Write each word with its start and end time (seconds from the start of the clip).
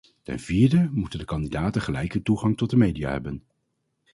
Ten 0.23 0.39
vierde 0.39 0.89
moeten 0.91 1.19
de 1.19 1.25
kandidaten 1.25 1.81
gelijke 1.81 2.21
toegang 2.21 2.57
tot 2.57 2.69
de 2.69 2.77
media 2.77 3.09
hebben. 3.11 3.43